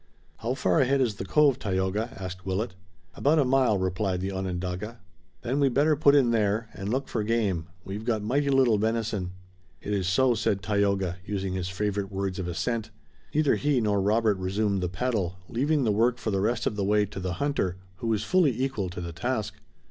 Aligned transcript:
"How 0.37 0.55
far 0.55 0.79
ahead 0.79 0.99
is 0.99 1.17
the 1.17 1.25
cove, 1.25 1.59
Tayoga?" 1.59 2.09
asked 2.19 2.43
Willet. 2.43 2.73
"About 3.13 3.37
a 3.37 3.45
mile," 3.45 3.77
replied 3.77 4.19
the 4.19 4.31
Onondaga. 4.31 4.99
"Then 5.43 5.59
we'd 5.59 5.75
better 5.75 5.95
put 5.95 6.15
in 6.15 6.31
there, 6.31 6.69
and 6.73 6.89
look 6.89 7.07
for 7.07 7.21
game. 7.21 7.67
We've 7.85 8.03
got 8.03 8.23
mighty 8.23 8.49
little 8.49 8.79
venison." 8.79 9.33
"It 9.79 9.93
is 9.93 10.07
so," 10.07 10.33
said 10.33 10.63
Tayoga, 10.63 11.17
using 11.23 11.53
his 11.53 11.69
favorite 11.69 12.11
words 12.11 12.39
of 12.39 12.47
assent. 12.47 12.89
Neither 13.35 13.57
he 13.57 13.79
nor 13.79 14.01
Robert 14.01 14.39
resumed 14.39 14.81
the 14.81 14.89
paddle, 14.89 15.35
leaving 15.47 15.83
the 15.83 15.91
work 15.91 16.17
for 16.17 16.31
the 16.31 16.41
rest 16.41 16.65
of 16.65 16.75
the 16.75 16.83
way 16.83 17.05
to 17.05 17.19
the 17.19 17.33
hunter, 17.33 17.77
who 17.97 18.07
was 18.07 18.23
fully 18.23 18.59
equal 18.59 18.89
to 18.89 19.01
the 19.01 19.13
task. 19.13 19.53